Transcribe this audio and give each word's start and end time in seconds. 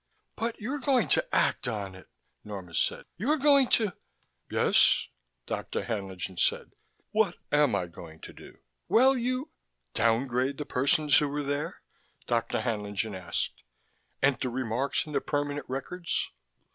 "But 0.35 0.59
you're 0.59 0.79
going 0.79 1.09
to 1.09 1.27
act 1.31 1.67
on 1.67 1.93
it," 1.93 2.07
Norma 2.43 2.73
said. 2.73 3.05
"You're 3.17 3.37
going 3.37 3.67
to" 3.77 3.93
"Yes?" 4.49 5.09
Dr. 5.45 5.83
Haenlingen 5.83 6.39
said. 6.39 6.71
"What 7.11 7.37
am 7.51 7.75
I 7.75 7.85
going 7.85 8.19
to 8.21 8.33
do?" 8.33 8.57
"Well, 8.87 9.15
you" 9.15 9.51
"Downgrade 9.93 10.57
the 10.57 10.65
persons 10.65 11.19
who 11.19 11.29
were 11.29 11.43
there?" 11.43 11.83
Dr. 12.25 12.61
Haenlingen 12.61 13.13
asked. 13.13 13.61
"Enter 14.23 14.49
remarks 14.49 15.05
in 15.05 15.13
the 15.13 15.21
permanent 15.21 15.67
records? 15.69 16.31